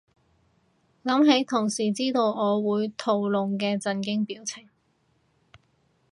[1.03, 4.67] 諗起同事知道我會屠龍嘅震驚表情